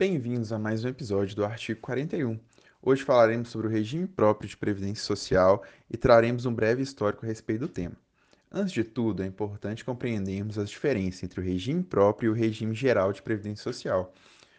Bem-vindos 0.00 0.52
a 0.52 0.60
mais 0.60 0.84
um 0.84 0.88
episódio 0.88 1.34
do 1.34 1.44
artigo 1.44 1.80
41. 1.80 2.38
Hoje 2.80 3.02
falaremos 3.02 3.48
sobre 3.48 3.66
o 3.66 3.70
regime 3.70 4.06
próprio 4.06 4.48
de 4.48 4.56
previdência 4.56 5.04
social 5.04 5.64
e 5.90 5.96
traremos 5.96 6.46
um 6.46 6.54
breve 6.54 6.80
histórico 6.80 7.26
a 7.26 7.28
respeito 7.28 7.62
do 7.62 7.68
tema. 7.68 7.96
Antes 8.48 8.72
de 8.72 8.84
tudo, 8.84 9.24
é 9.24 9.26
importante 9.26 9.84
compreendermos 9.84 10.56
as 10.56 10.70
diferenças 10.70 11.24
entre 11.24 11.40
o 11.40 11.42
regime 11.42 11.82
próprio 11.82 12.28
e 12.28 12.30
o 12.30 12.32
regime 12.32 12.76
geral 12.76 13.12
de 13.12 13.20
previdência 13.20 13.64
social. 13.64 14.14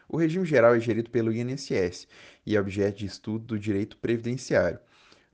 O 0.10 0.18
regime 0.18 0.46
geral 0.46 0.76
é 0.76 0.80
gerido 0.82 1.10
pelo 1.10 1.32
INSS 1.32 2.06
e 2.46 2.58
é 2.58 2.60
objeto 2.60 2.98
de 2.98 3.06
estudo 3.06 3.46
do 3.46 3.58
direito 3.58 3.96
previdenciário. 3.96 4.80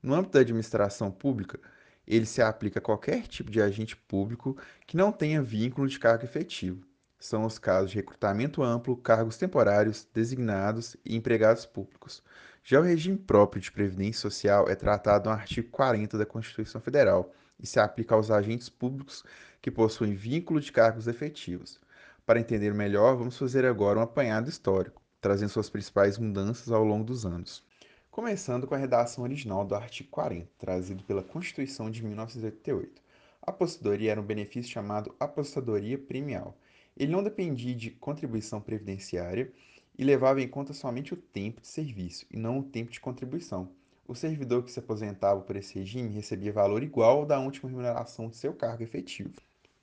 No 0.00 0.14
âmbito 0.14 0.34
da 0.34 0.40
administração 0.40 1.10
pública, 1.10 1.58
ele 2.06 2.26
se 2.26 2.40
aplica 2.40 2.78
a 2.78 2.82
qualquer 2.82 3.26
tipo 3.26 3.50
de 3.50 3.60
agente 3.60 3.96
público 3.96 4.56
que 4.86 4.96
não 4.96 5.10
tenha 5.10 5.42
vínculo 5.42 5.88
de 5.88 5.98
cargo 5.98 6.24
efetivo 6.24 6.85
são 7.18 7.44
os 7.44 7.58
casos 7.58 7.90
de 7.90 7.96
recrutamento 7.96 8.62
amplo, 8.62 8.96
cargos 8.96 9.36
temporários, 9.36 10.06
designados 10.12 10.96
e 11.04 11.16
empregados 11.16 11.64
públicos. 11.64 12.22
Já 12.62 12.80
o 12.80 12.82
regime 12.82 13.16
próprio 13.16 13.62
de 13.62 13.72
previdência 13.72 14.20
social 14.20 14.68
é 14.68 14.74
tratado 14.74 15.28
no 15.28 15.34
artigo 15.34 15.70
40 15.70 16.18
da 16.18 16.26
Constituição 16.26 16.80
Federal 16.80 17.32
e 17.58 17.66
se 17.66 17.80
aplica 17.80 18.14
aos 18.14 18.30
agentes 18.30 18.68
públicos 18.68 19.24
que 19.62 19.70
possuem 19.70 20.14
vínculo 20.14 20.60
de 20.60 20.70
cargos 20.70 21.06
efetivos. 21.06 21.80
Para 22.26 22.40
entender 22.40 22.74
melhor, 22.74 23.16
vamos 23.16 23.38
fazer 23.38 23.64
agora 23.64 23.98
um 23.98 24.02
apanhado 24.02 24.48
histórico, 24.48 25.00
trazendo 25.20 25.48
suas 25.48 25.70
principais 25.70 26.18
mudanças 26.18 26.70
ao 26.70 26.84
longo 26.84 27.04
dos 27.04 27.24
anos. 27.24 27.64
Começando 28.10 28.66
com 28.66 28.74
a 28.74 28.78
redação 28.78 29.24
original 29.24 29.64
do 29.64 29.74
artigo 29.74 30.10
40, 30.10 30.48
trazido 30.58 31.04
pela 31.04 31.22
Constituição 31.22 31.90
de 31.90 32.02
1988. 32.02 33.00
A 33.42 33.50
apostadoria 33.50 34.10
era 34.10 34.20
um 34.20 34.24
benefício 34.24 34.72
chamado 34.72 35.14
apostadoria 35.20 35.96
premial 35.96 36.58
ele 36.96 37.12
não 37.12 37.22
dependia 37.22 37.74
de 37.74 37.90
contribuição 37.90 38.60
previdenciária 38.60 39.52
e 39.98 40.04
levava 40.04 40.40
em 40.40 40.48
conta 40.48 40.72
somente 40.72 41.14
o 41.14 41.16
tempo 41.16 41.60
de 41.60 41.68
serviço 41.68 42.26
e 42.30 42.36
não 42.36 42.58
o 42.58 42.62
tempo 42.62 42.90
de 42.90 43.00
contribuição. 43.00 43.68
O 44.08 44.14
servidor 44.14 44.62
que 44.62 44.70
se 44.70 44.78
aposentava 44.78 45.40
por 45.40 45.56
esse 45.56 45.78
regime 45.78 46.08
recebia 46.08 46.52
valor 46.52 46.82
igual 46.82 47.18
ao 47.18 47.26
da 47.26 47.40
última 47.40 47.68
remuneração 47.68 48.28
de 48.28 48.36
seu 48.36 48.54
cargo 48.54 48.82
efetivo. 48.82 49.34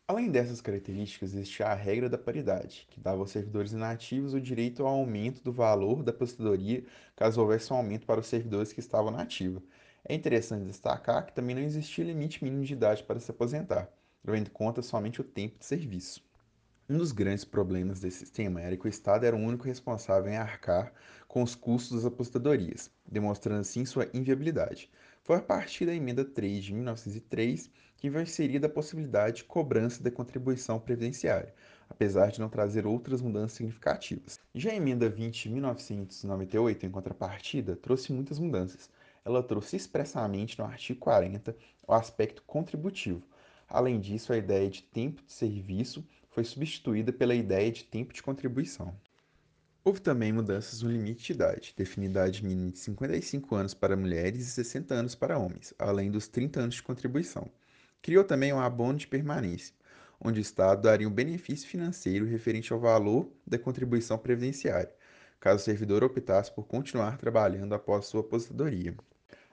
Além 0.07 0.29
dessas 0.29 0.61
características, 0.61 1.33
existia 1.33 1.67
a 1.67 1.73
regra 1.73 2.09
da 2.09 2.17
paridade, 2.17 2.87
que 2.89 2.99
dava 2.99 3.19
aos 3.19 3.31
servidores 3.31 3.71
inativos 3.71 4.33
o 4.33 4.41
direito 4.41 4.83
ao 4.83 4.95
aumento 4.95 5.41
do 5.41 5.51
valor 5.51 6.03
da 6.03 6.11
aposentadoria 6.11 6.83
caso 7.15 7.41
houvesse 7.41 7.71
um 7.71 7.77
aumento 7.77 8.05
para 8.05 8.19
os 8.19 8.27
servidores 8.27 8.73
que 8.73 8.79
estavam 8.79 9.11
na 9.11 9.21
ativa. 9.21 9.61
É 10.07 10.13
interessante 10.13 10.65
destacar 10.65 11.25
que 11.25 11.33
também 11.33 11.55
não 11.55 11.63
existia 11.63 12.03
limite 12.03 12.43
mínimo 12.43 12.63
de 12.63 12.73
idade 12.73 13.03
para 13.03 13.19
se 13.19 13.31
aposentar, 13.31 13.89
levando 14.23 14.47
em 14.47 14.51
conta 14.51 14.81
somente 14.81 15.21
o 15.21 15.23
tempo 15.23 15.59
de 15.59 15.65
serviço. 15.65 16.21
Um 16.89 16.97
dos 16.97 17.13
grandes 17.13 17.45
problemas 17.45 18.01
desse 18.01 18.17
sistema 18.19 18.59
era 18.59 18.75
que 18.75 18.85
o 18.85 18.89
Estado 18.89 19.25
era 19.25 19.33
o 19.33 19.39
único 19.39 19.63
responsável 19.63 20.29
em 20.29 20.35
arcar 20.35 20.91
com 21.29 21.41
os 21.41 21.55
custos 21.55 21.95
das 21.95 22.05
apostadorias, 22.05 22.91
demonstrando 23.09 23.61
assim 23.61 23.85
sua 23.85 24.09
inviabilidade. 24.13 24.91
Foi 25.23 25.37
a 25.37 25.41
partir 25.41 25.85
da 25.85 25.95
emenda 25.95 26.25
3 26.25 26.61
de 26.61 26.73
1903 26.73 27.71
que 27.95 28.11
foi 28.11 28.23
inserida 28.23 28.67
a 28.67 28.69
possibilidade 28.69 29.37
de 29.37 29.43
cobrança 29.45 30.03
da 30.03 30.11
contribuição 30.11 30.77
previdenciária, 30.77 31.55
apesar 31.89 32.31
de 32.31 32.41
não 32.41 32.49
trazer 32.49 32.85
outras 32.85 33.21
mudanças 33.21 33.53
significativas. 33.53 34.37
Já 34.53 34.71
a 34.71 34.75
emenda 34.75 35.07
20 35.07 35.43
de 35.43 35.49
1998, 35.51 36.85
em 36.85 36.91
contrapartida, 36.91 37.77
trouxe 37.77 38.11
muitas 38.11 38.39
mudanças. 38.39 38.89
Ela 39.23 39.41
trouxe 39.41 39.77
expressamente 39.77 40.59
no 40.59 40.65
artigo 40.65 40.99
40 40.99 41.55
o 41.87 41.93
aspecto 41.93 42.43
contributivo. 42.45 43.25
Além 43.69 44.01
disso, 44.01 44.33
a 44.33 44.37
ideia 44.37 44.69
de 44.69 44.83
tempo 44.83 45.23
de 45.23 45.31
serviço 45.31 46.05
foi 46.33 46.43
substituída 46.43 47.13
pela 47.13 47.35
ideia 47.35 47.71
de 47.71 47.83
tempo 47.83 48.11
de 48.11 48.23
contribuição. 48.23 48.93
Houve 49.83 50.01
também 50.01 50.33
mudanças 50.33 50.81
no 50.81 50.89
limite 50.89 51.25
de 51.25 51.33
idade, 51.33 51.75
definindo 51.77 52.13
idade 52.13 52.43
mínima 52.43 52.71
de 52.71 52.79
55 52.79 53.55
anos 53.55 53.73
para 53.75 53.95
mulheres 53.95 54.47
e 54.47 54.49
60 54.49 54.95
anos 54.95 55.13
para 55.13 55.37
homens, 55.37 55.75
além 55.77 56.09
dos 56.09 56.27
30 56.27 56.61
anos 56.61 56.75
de 56.75 56.81
contribuição. 56.81 57.51
Criou 58.01 58.23
também 58.23 58.51
um 58.51 58.59
abono 58.59 58.97
de 58.97 59.07
permanência, 59.07 59.75
onde 60.19 60.39
o 60.39 60.41
Estado 60.41 60.81
daria 60.81 61.07
um 61.07 61.13
benefício 61.13 61.67
financeiro 61.69 62.25
referente 62.25 62.73
ao 62.73 62.79
valor 62.79 63.29
da 63.45 63.59
contribuição 63.59 64.17
previdenciária, 64.17 64.91
caso 65.39 65.61
o 65.61 65.65
servidor 65.65 66.03
optasse 66.03 66.51
por 66.51 66.65
continuar 66.65 67.17
trabalhando 67.17 67.75
após 67.75 68.07
sua 68.07 68.21
aposentadoria. 68.21 68.95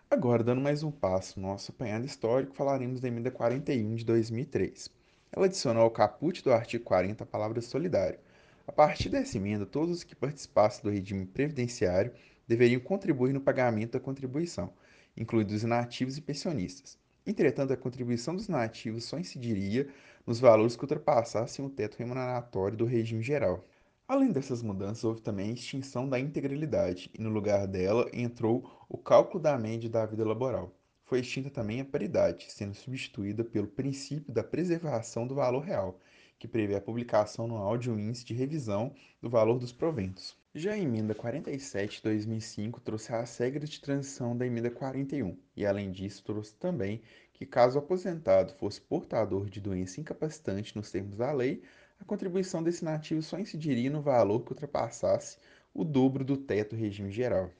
Agora, 0.08 0.42
dando 0.42 0.62
mais 0.62 0.82
um 0.82 0.90
passo 0.90 1.38
no 1.38 1.48
nosso 1.48 1.72
apanhado 1.72 2.06
histórico, 2.06 2.54
falaremos 2.54 3.00
da 3.00 3.08
emenda 3.08 3.30
41 3.30 3.96
de 3.96 4.04
2003. 4.04 4.99
Ela 5.32 5.46
adicionou 5.46 5.84
ao 5.84 5.90
caput 5.90 6.42
do 6.42 6.52
artigo 6.52 6.82
40 6.82 7.22
a 7.22 7.26
palavra 7.26 7.60
solidário. 7.60 8.18
A 8.66 8.72
partir 8.72 9.08
dessa 9.08 9.36
emenda, 9.36 9.64
todos 9.64 9.98
os 9.98 10.04
que 10.04 10.16
participassem 10.16 10.82
do 10.82 10.90
regime 10.90 11.24
previdenciário 11.24 12.12
deveriam 12.48 12.80
contribuir 12.80 13.32
no 13.32 13.40
pagamento 13.40 13.92
da 13.92 14.00
contribuição, 14.00 14.72
incluindo 15.16 15.54
os 15.54 15.62
inativos 15.62 16.16
e 16.16 16.20
pensionistas. 16.20 16.98
Entretanto, 17.24 17.72
a 17.72 17.76
contribuição 17.76 18.34
dos 18.34 18.48
nativos 18.48 19.04
só 19.04 19.18
incidiria 19.18 19.88
nos 20.26 20.40
valores 20.40 20.74
que 20.74 20.82
ultrapassassem 20.82 21.64
o 21.64 21.70
teto 21.70 21.96
remuneratório 21.96 22.76
do 22.76 22.84
regime 22.84 23.22
geral. 23.22 23.64
Além 24.08 24.32
dessas 24.32 24.62
mudanças, 24.62 25.04
houve 25.04 25.20
também 25.20 25.50
a 25.50 25.54
extinção 25.54 26.08
da 26.08 26.18
integralidade, 26.18 27.08
e 27.14 27.22
no 27.22 27.30
lugar 27.30 27.68
dela 27.68 28.10
entrou 28.12 28.68
o 28.88 28.98
cálculo 28.98 29.40
da 29.40 29.56
média 29.56 29.88
da 29.88 30.04
vida 30.04 30.24
laboral 30.24 30.74
foi 31.10 31.18
extinta 31.18 31.50
também 31.50 31.80
a 31.80 31.84
paridade, 31.84 32.46
sendo 32.52 32.72
substituída 32.72 33.42
pelo 33.42 33.66
princípio 33.66 34.32
da 34.32 34.44
preservação 34.44 35.26
do 35.26 35.34
valor 35.34 35.58
real, 35.58 35.98
que 36.38 36.46
prevê 36.46 36.76
a 36.76 36.80
publicação 36.80 37.48
de 37.76 37.90
um 37.90 37.98
índice 37.98 38.24
de 38.24 38.32
revisão 38.32 38.94
do 39.20 39.28
valor 39.28 39.58
dos 39.58 39.72
proventos. 39.72 40.38
Já 40.54 40.74
a 40.74 40.78
emenda 40.78 41.12
47 41.12 41.96
de 41.96 42.02
2005 42.04 42.80
trouxe 42.80 43.12
as 43.12 43.36
regras 43.36 43.68
de 43.68 43.80
transição 43.80 44.36
da 44.36 44.46
emenda 44.46 44.70
41, 44.70 45.36
e 45.56 45.66
além 45.66 45.90
disso 45.90 46.22
trouxe 46.22 46.54
também 46.54 47.02
que 47.32 47.44
caso 47.44 47.76
o 47.76 47.82
aposentado 47.82 48.54
fosse 48.54 48.80
portador 48.80 49.50
de 49.50 49.60
doença 49.60 50.00
incapacitante 50.00 50.76
nos 50.76 50.92
termos 50.92 51.16
da 51.16 51.32
lei, 51.32 51.60
a 51.98 52.04
contribuição 52.04 52.62
desse 52.62 52.84
nativo 52.84 53.20
só 53.20 53.36
incidiria 53.36 53.90
no 53.90 54.00
valor 54.00 54.44
que 54.44 54.52
ultrapassasse 54.52 55.38
o 55.74 55.82
dobro 55.82 56.24
do 56.24 56.36
teto 56.36 56.76
regime 56.76 57.10
geral. 57.10 57.50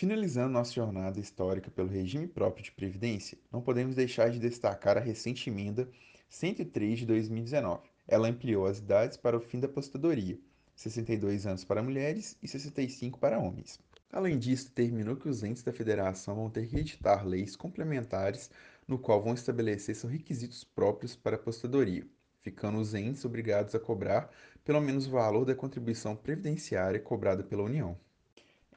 Finalizando 0.00 0.48
nossa 0.48 0.72
jornada 0.72 1.20
histórica 1.20 1.70
pelo 1.70 1.90
regime 1.90 2.26
próprio 2.26 2.64
de 2.64 2.72
previdência, 2.72 3.36
não 3.52 3.60
podemos 3.60 3.94
deixar 3.94 4.30
de 4.30 4.38
destacar 4.38 4.96
a 4.96 5.00
recente 5.00 5.50
emenda 5.50 5.86
103 6.26 7.00
de 7.00 7.04
2019. 7.04 7.82
Ela 8.08 8.28
ampliou 8.28 8.64
as 8.64 8.78
idades 8.78 9.18
para 9.18 9.36
o 9.36 9.40
fim 9.42 9.60
da 9.60 9.66
apostadoria, 9.66 10.38
62 10.74 11.46
anos 11.46 11.66
para 11.66 11.82
mulheres 11.82 12.34
e 12.42 12.48
65 12.48 13.18
para 13.18 13.38
homens. 13.38 13.78
Além 14.10 14.38
disso, 14.38 14.68
determinou 14.68 15.16
que 15.16 15.28
os 15.28 15.42
entes 15.42 15.62
da 15.62 15.70
federação 15.70 16.34
vão 16.34 16.48
ter 16.48 16.66
que 16.66 16.78
editar 16.78 17.22
leis 17.22 17.54
complementares 17.54 18.50
no 18.88 18.98
qual 18.98 19.22
vão 19.22 19.34
estabelecer 19.34 19.94
seus 19.94 20.10
requisitos 20.10 20.64
próprios 20.64 21.14
para 21.14 21.36
a 21.36 21.38
apostadoria, 21.38 22.06
ficando 22.40 22.78
os 22.78 22.94
entes 22.94 23.26
obrigados 23.26 23.74
a 23.74 23.78
cobrar 23.78 24.30
pelo 24.64 24.80
menos 24.80 25.06
o 25.06 25.10
valor 25.10 25.44
da 25.44 25.54
contribuição 25.54 26.16
previdenciária 26.16 26.98
cobrada 26.98 27.44
pela 27.44 27.64
União. 27.64 27.98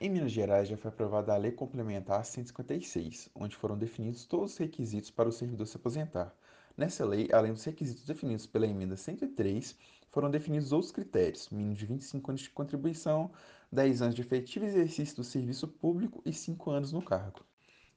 Em 0.04 0.10
Minas 0.10 0.34
Gerais 0.34 0.68
já 0.68 0.76
foi 0.76 0.90
aprovada 0.90 1.34
a 1.34 1.38
Lei 1.38 1.54
Complementar 1.54 2.26
156, 2.26 3.30
onde 3.34 3.56
foram 3.56 3.78
definidos 3.78 4.26
todos 4.26 4.52
os 4.52 4.58
requisitos 4.58 5.10
para 5.10 5.30
o 5.30 5.32
servidor 5.32 5.66
se 5.66 5.78
aposentar. 5.78 6.36
Nessa 6.76 7.06
lei, 7.06 7.30
além 7.32 7.54
dos 7.54 7.64
requisitos 7.64 8.06
definidos 8.06 8.46
pela 8.46 8.68
emenda 8.68 8.98
103, 8.98 9.78
foram 10.12 10.30
definidos 10.30 10.74
outros 10.74 10.92
critérios, 10.92 11.50
mínimo 11.50 11.74
de 11.74 11.86
25 11.86 12.32
anos 12.32 12.42
de 12.42 12.50
contribuição, 12.50 13.32
10 13.72 14.02
anos 14.02 14.16
de 14.16 14.22
efetivo 14.22 14.66
exercício 14.66 15.16
do 15.16 15.24
serviço 15.24 15.70
público 15.70 16.22
e 16.26 16.34
5 16.34 16.70
anos 16.70 16.92
no 16.92 17.02
cargo. 17.02 17.40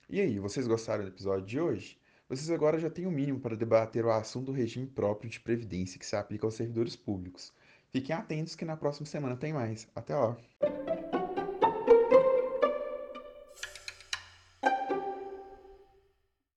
E 0.09 0.21
aí, 0.21 0.39
vocês 0.39 0.69
gostaram 0.69 1.03
do 1.03 1.11
episódio 1.11 1.45
de 1.45 1.59
hoje? 1.59 1.99
Vocês 2.29 2.53
agora 2.53 2.79
já 2.79 2.89
têm 2.89 3.07
o 3.07 3.11
mínimo 3.11 3.41
para 3.41 3.57
debater 3.57 4.05
o 4.05 4.13
assunto 4.13 4.47
do 4.47 4.53
regime 4.53 4.87
próprio 4.87 5.29
de 5.29 5.41
previdência 5.41 5.99
que 5.99 6.07
se 6.07 6.15
aplica 6.15 6.47
aos 6.47 6.55
servidores 6.55 6.95
públicos. 6.95 7.53
Fiquem 7.91 8.15
atentos 8.15 8.55
que 8.55 8.65
na 8.65 8.77
próxima 8.77 9.07
semana 9.07 9.37
tem 9.37 9.53
mais. 9.53 9.89
Até 9.93 10.15
lá! 10.15 10.37